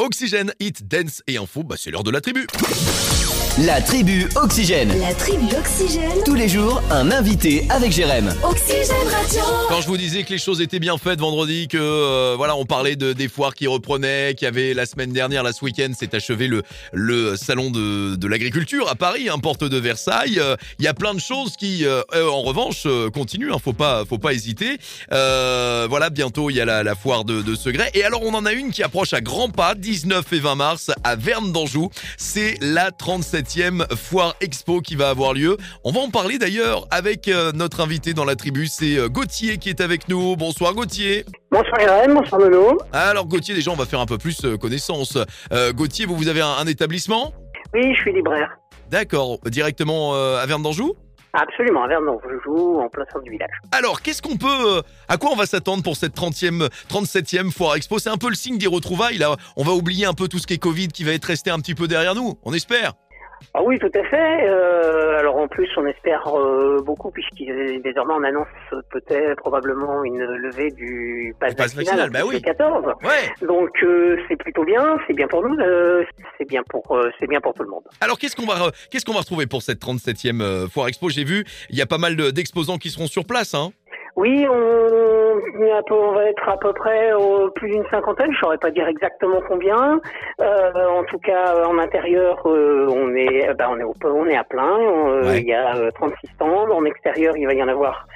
Oxygène, 0.00 0.52
Hit, 0.60 0.86
Dance 0.86 1.24
et 1.26 1.38
Info, 1.38 1.64
bah 1.64 1.74
c'est 1.76 1.90
l'heure 1.90 2.04
de 2.04 2.12
la 2.12 2.20
tribu. 2.20 2.46
La 3.56 3.80
tribu 3.80 4.28
Oxygène. 4.36 4.92
La 5.00 5.12
tribu 5.14 5.46
Oxygène. 5.56 6.22
Tous 6.24 6.34
les 6.34 6.48
jours, 6.48 6.80
un 6.90 7.10
invité 7.10 7.66
avec 7.70 7.90
Jérém. 7.90 8.32
Oxygène 8.44 9.08
Radio. 9.12 9.40
Quand 9.68 9.80
je 9.80 9.86
vous 9.88 9.96
disais 9.96 10.22
que 10.22 10.30
les 10.30 10.38
choses 10.38 10.60
étaient 10.60 10.78
bien 10.78 10.96
faites 10.96 11.18
vendredi, 11.18 11.66
que 11.66 11.76
euh, 11.78 12.34
voilà, 12.36 12.54
on 12.56 12.66
parlait 12.66 12.94
de 12.94 13.12
des 13.12 13.26
foires 13.28 13.54
qui 13.54 13.66
reprenaient, 13.66 14.34
qu'il 14.36 14.44
y 14.44 14.48
avait 14.48 14.74
la 14.74 14.86
semaine 14.86 15.12
dernière, 15.12 15.42
là 15.42 15.52
ce 15.52 15.64
week-end, 15.64 15.90
s'est 15.98 16.14
achevé 16.14 16.46
le 16.46 16.62
le 16.92 17.36
salon 17.36 17.70
de, 17.70 18.14
de 18.14 18.26
l'agriculture 18.28 18.88
à 18.88 18.94
Paris, 18.94 19.28
hein, 19.28 19.38
porte 19.38 19.64
de 19.64 19.76
Versailles. 19.78 20.38
Euh, 20.38 20.54
Il 20.78 20.84
y 20.84 20.88
a 20.88 20.94
plein 20.94 21.14
de 21.14 21.20
choses 21.20 21.56
qui, 21.56 21.84
euh, 21.84 22.02
en 22.14 22.42
revanche, 22.42 22.84
euh, 22.86 23.10
continuent. 23.10 23.52
Hein, 23.52 23.58
faut 23.62 23.72
pas 23.72 24.04
faut 24.08 24.18
pas 24.18 24.32
hésiter. 24.34 24.78
Euh, 25.12 25.86
voilà, 25.90 26.10
bientôt 26.10 26.50
il 26.50 26.56
y 26.56 26.60
a 26.60 26.64
la, 26.64 26.82
la 26.84 26.94
foire 26.94 27.24
de, 27.24 27.42
de 27.42 27.54
Segré. 27.56 27.90
Et 27.94 28.04
alors 28.04 28.22
on 28.22 28.34
en 28.34 28.46
a 28.46 28.52
une 28.52 28.70
qui 28.70 28.82
approche 28.84 29.12
à 29.14 29.20
grands 29.20 29.50
pas, 29.50 29.74
19 29.74 30.32
et 30.32 30.38
20 30.38 30.54
mars 30.54 30.90
à 31.02 31.16
Verne 31.16 31.50
d'Anjou. 31.52 31.90
C'est 32.16 32.56
la 32.60 32.92
37e 33.42 33.94
foire 33.94 34.34
expo 34.40 34.80
qui 34.80 34.96
va 34.96 35.10
avoir 35.10 35.32
lieu. 35.32 35.56
On 35.84 35.92
va 35.92 36.00
en 36.00 36.10
parler 36.10 36.38
d'ailleurs 36.38 36.86
avec 36.90 37.28
euh, 37.28 37.52
notre 37.52 37.80
invité 37.80 38.14
dans 38.14 38.24
la 38.24 38.36
tribu, 38.36 38.66
c'est 38.66 38.98
euh, 38.98 39.08
Gauthier 39.08 39.58
qui 39.58 39.68
est 39.68 39.80
avec 39.80 40.08
nous. 40.08 40.36
Bonsoir 40.36 40.74
Gauthier. 40.74 41.24
Bonsoir 41.50 41.80
Irène, 41.80 42.14
bonsoir 42.14 42.40
Nono. 42.40 42.78
Alors 42.92 43.26
Gauthier, 43.26 43.54
déjà 43.54 43.70
on 43.70 43.76
va 43.76 43.86
faire 43.86 44.00
un 44.00 44.06
peu 44.06 44.18
plus 44.18 44.44
euh, 44.44 44.56
connaissance. 44.56 45.18
Euh, 45.52 45.72
Gauthier, 45.72 46.06
vous, 46.06 46.16
vous 46.16 46.28
avez 46.28 46.40
un, 46.40 46.50
un 46.58 46.66
établissement? 46.66 47.32
Oui, 47.74 47.94
je 47.94 48.00
suis 48.00 48.12
libraire. 48.12 48.56
D'accord, 48.90 49.38
directement 49.44 50.14
à 50.14 50.46
Verne 50.46 50.62
d'Anjou? 50.62 50.94
Absolument, 51.34 51.84
à 51.84 51.88
Vernon, 51.88 52.18
je 52.24 52.34
joue 52.42 52.80
en 52.80 52.88
plein 52.88 53.04
centre 53.12 53.22
du 53.22 53.30
village. 53.30 53.50
Alors, 53.72 54.00
qu'est-ce 54.00 54.22
qu'on 54.22 54.36
peut, 54.36 54.78
euh, 54.78 54.82
à 55.08 55.18
quoi 55.18 55.30
on 55.30 55.36
va 55.36 55.44
s'attendre 55.44 55.82
pour 55.82 55.96
cette 55.96 56.16
30e, 56.16 56.68
37e 56.90 57.52
foire 57.52 57.76
expo? 57.76 57.98
C'est 57.98 58.08
un 58.08 58.16
peu 58.16 58.30
le 58.30 58.34
signe 58.34 58.56
des 58.56 58.66
retrouvailles. 58.66 59.18
Là, 59.18 59.36
on 59.56 59.62
va 59.62 59.72
oublier 59.72 60.06
un 60.06 60.14
peu 60.14 60.26
tout 60.26 60.38
ce 60.38 60.46
qui 60.46 60.54
est 60.54 60.58
Covid, 60.58 60.88
qui 60.88 61.04
va 61.04 61.12
être 61.12 61.26
resté 61.26 61.50
un 61.50 61.58
petit 61.60 61.74
peu 61.74 61.86
derrière 61.86 62.14
nous. 62.14 62.38
On 62.44 62.54
espère. 62.54 62.94
Ah 63.54 63.60
oui, 63.64 63.78
tout 63.78 63.90
à 63.94 64.04
fait. 64.04 64.48
Euh, 64.48 65.18
alors 65.18 65.36
en 65.36 65.48
plus, 65.48 65.68
on 65.76 65.86
espère 65.86 66.26
euh, 66.36 66.80
beaucoup 66.84 67.10
puisqu'il 67.10 67.80
désormais 67.82 68.14
on 68.16 68.22
annonce 68.24 68.46
peut-être 68.90 69.36
probablement 69.36 70.04
une 70.04 70.22
levée 70.22 70.70
du 70.70 71.34
pass 71.40 71.54
pass 71.54 71.74
vaccinal, 71.74 72.10
bah 72.10 72.20
oui. 72.26 72.40
14. 72.42 72.84
Ouais. 73.02 73.46
Donc 73.46 73.70
euh, 73.82 74.16
c'est 74.28 74.36
plutôt 74.36 74.64
bien, 74.64 74.98
c'est 75.06 75.14
bien 75.14 75.28
pour 75.28 75.42
nous, 75.46 75.56
euh, 75.60 76.04
c'est 76.38 76.48
bien 76.48 76.62
pour 76.68 76.96
euh, 76.96 77.10
c'est 77.18 77.26
bien 77.28 77.40
pour 77.40 77.54
tout 77.54 77.62
le 77.62 77.70
monde. 77.70 77.84
Alors, 78.00 78.18
qu'est-ce 78.18 78.36
qu'on 78.36 78.46
va, 78.46 78.70
qu'est-ce 78.90 79.04
qu'on 79.04 79.12
va 79.12 79.20
retrouver 79.20 79.46
pour 79.46 79.62
cette 79.62 79.80
37e 79.80 80.40
euh, 80.42 80.66
foire 80.68 80.88
expo? 80.88 81.08
J'ai 81.08 81.24
vu, 81.24 81.44
il 81.70 81.76
y 81.78 81.82
a 81.82 81.86
pas 81.86 81.98
mal 81.98 82.16
de- 82.16 82.30
d'exposants 82.30 82.78
qui 82.78 82.90
seront 82.90 83.06
sur 83.06 83.24
place. 83.24 83.54
Hein. 83.54 83.70
Oui, 84.18 84.46
on, 84.50 85.82
peu- 85.86 85.94
on 85.94 86.12
va 86.12 86.24
être 86.24 86.48
à 86.48 86.56
peu 86.58 86.72
près 86.72 87.12
au- 87.12 87.50
plus 87.50 87.70
d'une 87.70 87.84
cinquantaine, 87.88 88.32
je 88.32 88.38
saurais 88.40 88.58
pas 88.58 88.70
dire 88.70 88.88
exactement 88.88 89.40
combien. 89.48 90.00
Euh, 90.40 90.72
en 90.88 91.04
tout 91.04 91.18
cas, 91.18 91.54
euh, 91.54 91.64
en 91.66 91.78
intérieur, 91.78 92.36
euh, 92.46 92.86
on 92.90 93.14
est, 93.14 93.48
euh, 93.48 93.54
bah, 93.54 93.68
on 93.70 93.78
est, 93.78 93.84
au- 93.84 93.94
on 94.04 94.26
est 94.26 94.36
à 94.36 94.42
plein. 94.44 94.76
On, 94.76 95.08
euh, 95.08 95.22
Ouais. 95.22 95.40
Il 95.40 95.46
y 95.46 95.54
a 95.54 95.76
euh, 95.76 95.90
36 95.92 96.26
stands. 96.34 96.68
En 96.70 96.84
extérieur, 96.84 97.36
il 97.36 97.46
va 97.46 97.54
y 97.54 97.62
en 97.62 97.68
avoir 97.68 98.06
euh, 98.06 98.12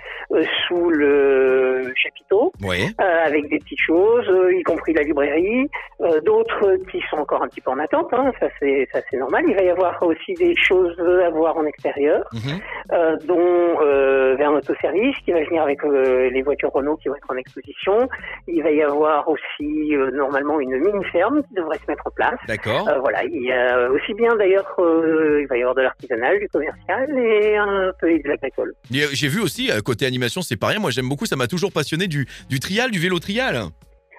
sous 0.66 0.91
le 0.91 1.92
chapiteau, 1.97 2.52
euh, 2.64 3.27
avec 3.27 3.48
des 3.50 3.58
petites 3.58 3.80
choses, 3.80 4.28
euh, 4.28 4.55
y 4.55 4.62
compris 4.62 4.92
la 4.94 5.02
librairie. 5.02 5.69
Euh, 6.00 6.20
D'autres 6.22 6.77
qui 6.91 7.00
sont 7.11 7.16
encore 7.19 7.42
un 7.42 7.48
petit 7.48 7.61
peu 7.61 7.70
en 7.70 7.78
attente. 7.78 8.08
Hein, 8.12 8.33
ça 8.41 8.47
c'est, 8.58 8.89
ça 8.92 9.00
c'est 9.11 9.16
normal. 9.19 9.44
Il 9.48 9.55
va 9.55 9.62
y 9.62 9.70
avoir 9.70 10.02
aussi 10.02 10.34
des 10.34 10.55
choses 10.56 10.98
à 11.24 11.30
voir 11.30 11.56
en 11.56 11.64
extérieur 11.66 12.24
Mhm. 12.33 12.61
euh, 12.92 13.16
dont 13.27 13.80
euh, 13.83 14.34
vers 14.36 14.52
notre 14.52 14.74
service 14.80 15.16
qui 15.24 15.33
va 15.33 15.42
venir 15.44 15.62
avec 15.62 15.83
euh, 15.84 16.30
les 16.30 16.42
voitures 16.42 16.70
Renault 16.72 16.96
qui 16.96 17.08
vont 17.08 17.17
être 17.17 17.30
en 17.30 17.36
exposition. 17.36 18.08
Il 18.48 18.62
va 18.62 18.70
y 18.70 18.83
avoir 18.83 19.28
aussi 19.28 19.94
euh, 19.96 20.11
normalement 20.12 20.61
une 20.61 20.77
mini 20.78 21.05
ferme 21.12 21.42
qui 21.44 21.55
devrait 21.55 21.78
se 21.78 21.91
mettre 21.91 22.06
en 22.06 22.11
place. 22.11 22.39
D'accord. 22.48 22.89
Euh, 22.89 22.98
voilà, 23.00 23.24
il 23.24 23.42
y 23.42 23.52
a 23.52 23.91
aussi 23.91 24.14
bien 24.14 24.34
d'ailleurs, 24.36 24.74
euh, 24.78 25.41
il 25.42 25.46
va 25.48 25.56
y 25.56 25.61
avoir 25.61 25.74
de 25.74 25.83
l'artisanal, 25.83 26.39
du 26.39 26.48
commercial 26.48 27.08
et 27.19 27.56
un 27.56 27.92
peu 28.00 28.08
de 28.19 28.28
l'agricole. 28.28 28.72
Euh, 28.92 29.06
J'ai 29.12 29.28
vu 29.28 29.41
aussi, 29.42 29.70
euh, 29.70 29.80
côté 29.80 30.06
animation, 30.06 30.21
c'est 30.28 30.56
pas 30.56 30.68
rien. 30.68 30.78
Moi, 30.78 30.90
j'aime 30.90 31.08
beaucoup, 31.08 31.27
ça 31.27 31.36
m'a 31.36 31.46
toujours 31.46 31.72
passionné 31.72 32.06
du, 32.06 32.27
du 32.48 32.60
trial, 32.60 32.90
du 32.90 32.98
vélo 32.98 33.18
trial. 33.18 33.64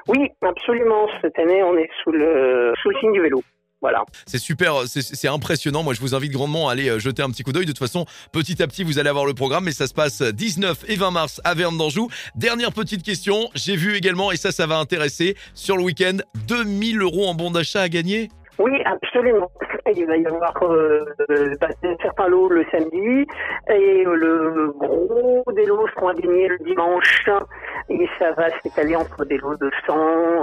Oui, 0.08 0.20
absolument. 0.42 1.08
Cette 1.22 1.38
année, 1.40 1.64
on 1.64 1.78
est 1.78 1.90
sous 2.04 2.12
le 2.12 2.74
sous 2.82 2.90
le 2.90 3.00
signe 3.00 3.14
du 3.14 3.22
vélo. 3.22 3.42
Voilà. 3.82 4.04
C'est 4.26 4.38
super, 4.38 4.88
c'est- 4.88 5.28
impressionnant. 5.28 5.84
Moi, 5.84 5.94
je 5.94 6.00
vous 6.00 6.16
invite 6.16 6.32
grandement 6.32 6.70
à 6.70 6.72
aller 6.72 6.88
euh, 6.90 7.00
jeter 7.00 7.22
un 7.22 7.30
petit 7.30 7.44
coup 7.44 7.52
d'œil. 7.52 7.66
De 7.66 7.72
toute 7.72 7.80
façon, 7.80 8.06
petit 8.32 8.64
à 8.64 8.68
petit, 8.68 8.86
vous 8.86 8.98
allez 8.98 9.10
avoir 9.10 9.26
le 9.26 9.34
programme, 9.34 9.66
mais 9.66 9.74
ça 9.74 9.88
se 9.88 9.94
passe 9.94 10.22
19 10.22 10.86
et 10.88 10.96
20 10.96 11.12
mars 11.12 11.42
à 11.44 11.54
Verne 11.54 11.78
d'Anjou. 11.78 12.08
Dernière 12.36 12.72
petite 12.72 13.04
question, 13.04 13.50
j'ai 13.56 13.76
vu 13.76 13.96
également, 13.98 14.32
et 14.32 14.38
ça, 14.38 14.54
ça 14.54 14.68
va 14.68 14.78
intéresser, 14.78 15.36
sur 15.54 15.76
le 15.76 15.84
week-end, 15.84 16.16
2000 16.48 17.02
euros 17.02 17.28
en 17.28 17.34
bon 17.34 17.52
d'achat 17.52 17.82
à 17.82 17.90
gagner. 17.90 18.30
Oui, 18.60 18.82
absolument. 18.86 19.52
Il 19.96 20.06
va 20.06 20.18
y 20.18 20.26
avoir 20.26 20.54
euh, 20.64 21.06
bah, 21.60 21.70
certains 22.02 22.28
lots 22.28 22.50
le 22.50 22.66
samedi 22.72 23.28
et 23.70 24.04
le 24.04 24.72
gros 24.78 25.44
des 25.54 25.66
lots 25.66 25.88
seront 25.96 26.14
gagner 26.14 26.48
le 26.48 26.58
dimanche 26.60 27.30
et 27.90 28.08
ça 28.20 28.32
va 28.34 28.48
s'étaler 28.62 28.96
entre 28.96 29.26
des 29.26 29.38
lots 29.38 29.56
de 29.58 29.70
100, 29.88 29.96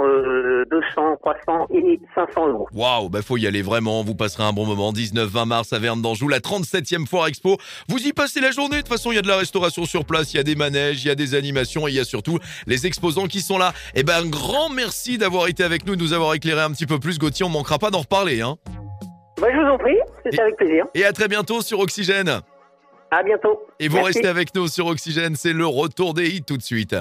euh, 0.05 0.65
200, 0.71 1.17
300 1.21 1.67
et 1.73 1.99
500 2.15 2.47
euros. 2.49 2.67
Waouh, 2.73 3.09
bah 3.09 3.21
faut 3.21 3.37
y 3.37 3.47
aller 3.47 3.61
vraiment, 3.61 4.03
vous 4.03 4.15
passerez 4.15 4.43
un 4.43 4.53
bon 4.53 4.65
moment. 4.65 4.91
19-20 4.93 5.45
mars 5.45 5.73
à 5.73 5.79
Verne 5.79 6.01
d'Anjou, 6.01 6.27
la 6.27 6.39
37e 6.39 7.07
foire 7.07 7.27
expo. 7.27 7.57
Vous 7.87 7.99
y 7.99 8.13
passez 8.13 8.39
la 8.41 8.51
journée, 8.51 8.77
de 8.77 8.81
toute 8.81 8.89
façon, 8.89 9.11
il 9.11 9.15
y 9.15 9.19
a 9.19 9.21
de 9.21 9.27
la 9.27 9.37
restauration 9.37 9.85
sur 9.85 10.05
place, 10.05 10.33
il 10.33 10.37
y 10.37 10.39
a 10.39 10.43
des 10.43 10.55
manèges, 10.55 11.03
il 11.03 11.07
y 11.07 11.11
a 11.11 11.15
des 11.15 11.35
animations 11.35 11.87
et 11.87 11.91
il 11.91 11.95
y 11.97 11.99
a 11.99 12.03
surtout 12.05 12.39
les 12.67 12.85
exposants 12.87 13.27
qui 13.27 13.41
sont 13.41 13.57
là. 13.57 13.73
Eh 13.95 14.03
ben, 14.03 14.23
un 14.23 14.29
grand 14.29 14.69
merci 14.69 15.17
d'avoir 15.17 15.47
été 15.47 15.63
avec 15.63 15.85
nous, 15.85 15.95
de 15.95 16.01
nous 16.01 16.13
avoir 16.13 16.33
éclairé 16.33 16.61
un 16.61 16.71
petit 16.71 16.85
peu 16.85 16.99
plus. 16.99 17.17
Gauthier, 17.19 17.45
on 17.45 17.49
manquera 17.49 17.77
pas 17.79 17.89
d'en 17.89 17.99
reparler, 18.01 18.41
hein. 18.41 18.55
Bah, 19.39 19.47
je 19.51 19.57
vous 19.59 19.67
en 19.67 19.77
prie, 19.77 19.97
c'est 20.23 20.35
Et- 20.35 20.39
avec 20.41 20.55
plaisir. 20.57 20.85
Et 20.93 21.03
à 21.05 21.11
très 21.13 21.27
bientôt 21.27 21.61
sur 21.61 21.79
Oxygène. 21.79 22.41
À 23.09 23.23
bientôt. 23.23 23.59
Et 23.79 23.87
vous 23.87 23.95
Merci. 23.97 24.13
restez 24.13 24.27
avec 24.27 24.55
nous 24.55 24.67
sur 24.67 24.85
Oxygène, 24.87 25.35
c'est 25.35 25.51
le 25.53 25.65
retour 25.65 26.13
des 26.13 26.29
hits 26.29 26.43
tout 26.43 26.57
de 26.57 26.61
suite. 26.61 26.95